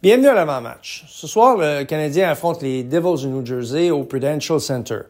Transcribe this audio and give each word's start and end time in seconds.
Bienvenue 0.00 0.28
à 0.28 0.34
l'avant-match. 0.34 1.06
Ce 1.08 1.26
soir, 1.26 1.56
le 1.56 1.82
Canadien 1.82 2.30
affronte 2.30 2.62
les 2.62 2.84
Devils 2.84 3.20
du 3.22 3.26
New 3.26 3.44
Jersey 3.44 3.90
au 3.90 4.04
Prudential 4.04 4.60
Center. 4.60 5.00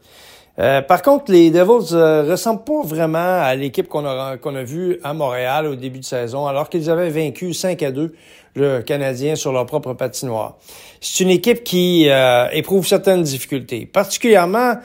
Euh, 0.59 0.80
par 0.80 1.03
contre, 1.03 1.30
les 1.30 1.51
Devils 1.51 1.93
euh, 1.95 2.22
ressemblent 2.22 2.64
pas 2.64 2.80
vraiment 2.85 3.43
à 3.43 3.54
l'équipe 3.54 3.87
qu'on 3.87 4.06
a, 4.06 4.38
qu'on 4.38 4.54
a 4.54 4.62
vue 4.62 4.98
à 5.04 5.12
Montréal 5.12 5.66
au 5.66 5.74
début 5.74 5.98
de 5.98 6.06
saison, 6.06 6.46
alors 6.46 6.71
qu'ils 6.71 6.88
avaient 6.88 7.11
vaincu 7.11 7.53
5 7.53 7.82
à 7.82 7.90
2 7.90 8.14
le 8.54 8.80
Canadien 8.80 9.37
sur 9.37 9.53
leur 9.53 9.67
propre 9.67 9.93
patinoire. 9.93 10.56
C'est 11.03 11.23
une 11.23 11.31
équipe 11.31 11.65
qui 11.65 12.09
euh, 12.09 12.49
éprouve 12.53 12.87
certaines 12.87 13.23
difficultés, 13.23 13.85
particulièrement 13.85 14.77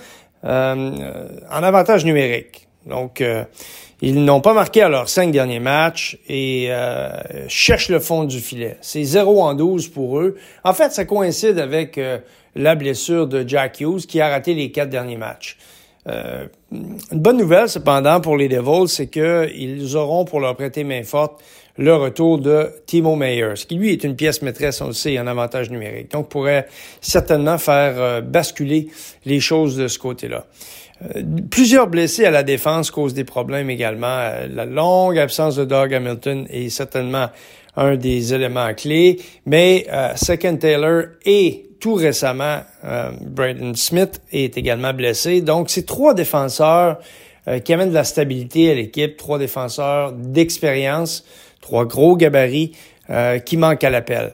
euh, 0.44 1.28
en 1.50 1.64
avantage 1.64 2.04
numérique. 2.04 2.68
Donc, 2.86 3.22
ils 4.06 4.26
n'ont 4.26 4.42
pas 4.42 4.54
marqué 4.54 4.82
à 4.82 4.90
leurs 4.90 5.08
cinq 5.08 5.32
derniers 5.32 5.62
matchs 5.62 6.18
et 6.28 6.68
euh, 6.72 7.10
cherchent 7.48 7.88
le 7.88 8.02
fond 8.02 8.26
du 8.26 8.42
filet. 8.42 8.76
C'est 8.82 9.02
0 9.02 9.42
en 9.42 9.54
12 9.54 9.88
pour 9.88 10.20
eux. 10.20 10.36
En 10.66 10.74
fait, 10.74 10.92
ça 10.92 11.06
coïncide 11.06 11.58
avec 11.58 11.98
euh, 11.98 12.18
la 12.54 12.76
blessure 12.76 13.28
de 13.28 13.48
Jack 13.48 13.80
Hughes 13.80 14.06
qui 14.06 14.20
a 14.20 14.28
raté 14.28 14.56
les 14.56 14.74
quatre 14.74 14.90
derniers 14.90 15.16
matchs. 15.16 15.58
Euh, 16.10 16.48
une 16.74 16.98
bonne 17.14 17.38
nouvelle, 17.38 17.70
cependant, 17.70 18.20
pour 18.20 18.36
les 18.36 18.50
Devils, 18.50 18.90
c'est 18.90 19.08
qu'ils 19.08 19.96
auront 19.96 20.26
pour 20.26 20.42
leur 20.42 20.58
prêter 20.58 20.84
main 20.84 21.04
forte 21.04 21.42
le 21.78 21.96
retour 21.96 22.38
de 22.38 22.70
Timo 22.86 23.16
Meyer, 23.16 23.56
ce 23.56 23.66
qui 23.66 23.76
lui 23.76 23.92
est 23.92 24.04
une 24.04 24.16
pièce 24.16 24.42
maîtresse, 24.42 24.80
on 24.82 24.88
le 24.88 24.94
sait, 24.94 25.18
en 25.18 25.26
avantage 25.26 25.72
numérique. 25.72 26.12
Donc, 26.12 26.30
pourrait 26.30 26.68
certainement 27.02 27.58
faire 27.58 27.94
euh, 27.98 28.22
basculer 28.22 28.90
les 29.26 29.40
choses 29.40 29.76
de 29.76 29.88
ce 29.88 29.98
côté-là. 29.98 30.46
Euh, 31.02 31.24
plusieurs 31.50 31.88
blessés 31.88 32.26
à 32.26 32.32
la 32.32 32.44
défense 32.44 32.92
causent 32.92 33.16
des 33.16 33.24
problèmes 33.24 33.72
également. 33.72 34.06
Euh, 34.08 34.48
la 34.54 34.66
longue 34.66 35.18
absence 35.18 35.56
de 35.56 35.66
Doug 35.66 35.94
Hamilton 35.94 36.46
est 36.50 36.70
certainement 36.70 37.30
un 37.76 37.96
des 37.96 38.36
éléments 38.36 38.72
clés, 38.76 39.20
mais 39.48 39.88
Second 40.16 40.58
Taylor 40.58 41.06
et 41.26 41.72
tout 41.80 41.96
récemment, 41.96 42.60
Braden 43.20 43.76
Smith 43.76 44.22
est 44.32 44.60
également 44.60 44.94
blessé. 44.94 45.42
Donc, 45.42 45.72
c'est 45.72 45.88
trois 45.88 46.14
défenseurs 46.14 47.00
qui 47.66 47.74
amènent 47.74 47.90
de 47.90 47.96
la 47.96 48.04
stabilité 48.04 48.70
à 48.70 48.76
l'équipe, 48.76 49.18
trois 49.18 49.40
défenseurs 49.40 50.12
d'expérience 50.12 51.26
trois 51.64 51.86
gros 51.86 52.16
gabarits 52.16 52.74
euh, 53.10 53.40
qui 53.40 53.58
manquent 53.58 53.84
à 53.84 53.90
l'appel. 53.90 54.34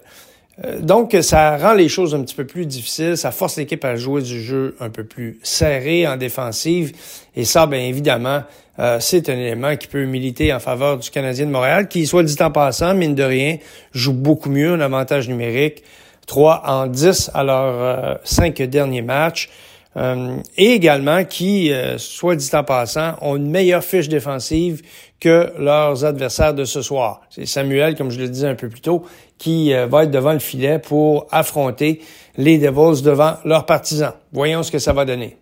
Euh, 0.65 0.79
donc, 0.81 1.15
ça 1.21 1.57
rend 1.57 1.73
les 1.73 1.87
choses 1.87 2.13
un 2.13 2.21
petit 2.21 2.35
peu 2.35 2.45
plus 2.45 2.65
difficiles, 2.65 3.15
ça 3.15 3.31
force 3.31 3.55
l'équipe 3.55 3.85
à 3.85 3.95
jouer 3.95 4.21
du 4.21 4.41
jeu 4.41 4.75
un 4.81 4.89
peu 4.89 5.05
plus 5.05 5.39
serré 5.41 6.05
en 6.05 6.17
défensive, 6.17 6.91
et 7.35 7.45
ça, 7.45 7.65
bien 7.67 7.79
évidemment, 7.79 8.41
euh, 8.79 8.97
c'est 8.99 9.29
un 9.29 9.37
élément 9.37 9.77
qui 9.77 9.87
peut 9.87 10.03
militer 10.05 10.51
en 10.53 10.59
faveur 10.59 10.97
du 10.97 11.09
Canadien 11.09 11.45
de 11.45 11.51
Montréal, 11.51 11.87
qui, 11.87 12.05
soit 12.05 12.23
dit 12.23 12.35
en 12.41 12.51
passant, 12.51 12.93
mine 12.93 13.15
de 13.15 13.23
rien, 13.23 13.57
joue 13.93 14.13
beaucoup 14.13 14.49
mieux 14.49 14.73
en 14.73 14.79
avantage 14.81 15.29
numérique, 15.29 15.83
3 16.27 16.63
en 16.65 16.87
10 16.87 17.31
à 17.33 17.43
leurs 17.43 18.19
cinq 18.23 18.61
derniers 18.61 19.01
matchs. 19.01 19.49
Euh, 19.97 20.37
et 20.55 20.73
également 20.73 21.23
qui, 21.25 21.71
euh, 21.71 21.97
soit 21.97 22.35
dit 22.35 22.49
en 22.53 22.63
passant, 22.63 23.15
ont 23.21 23.35
une 23.35 23.49
meilleure 23.49 23.83
fiche 23.83 24.07
défensive 24.07 24.83
que 25.19 25.51
leurs 25.57 26.05
adversaires 26.05 26.53
de 26.53 26.63
ce 26.63 26.81
soir. 26.81 27.21
C'est 27.29 27.45
Samuel, 27.45 27.95
comme 27.95 28.11
je 28.11 28.19
le 28.19 28.29
disais 28.29 28.47
un 28.47 28.55
peu 28.55 28.69
plus 28.69 28.81
tôt, 28.81 29.03
qui 29.37 29.73
euh, 29.73 29.87
va 29.87 30.03
être 30.03 30.11
devant 30.11 30.33
le 30.33 30.39
filet 30.39 30.79
pour 30.79 31.27
affronter 31.31 32.01
les 32.37 32.59
Devils 32.59 33.01
devant 33.01 33.37
leurs 33.45 33.65
partisans. 33.65 34.13
Voyons 34.31 34.63
ce 34.63 34.71
que 34.71 34.79
ça 34.79 34.93
va 34.93 35.05
donner. 35.05 35.37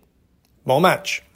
Bon 0.64 0.80
match. 0.80 1.27